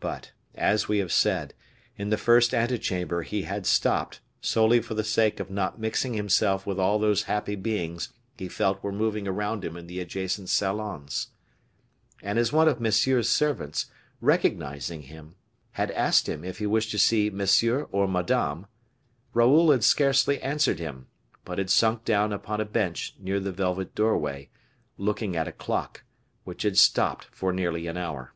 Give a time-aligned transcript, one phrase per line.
[0.00, 1.54] But, as we have said,
[1.96, 6.12] in the first ante chamber he had stopped, solely for the sake of not mixing
[6.12, 10.50] himself with all those happy beings he felt were moving around him in the adjacent
[10.50, 11.28] salons.
[12.22, 13.86] And as one of Monsieur's servants,
[14.20, 15.36] recognizing him,
[15.70, 18.66] had asked him if he wished to see Monsieur or Madame,
[19.32, 21.06] Raoul had scarcely answered him,
[21.46, 24.50] but had sunk down upon a bench near the velvet doorway,
[24.98, 26.04] looking at a clock,
[26.44, 28.34] which had stopped for nearly an hour.